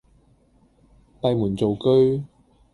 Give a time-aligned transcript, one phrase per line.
[1.21, 2.25] 閉門造車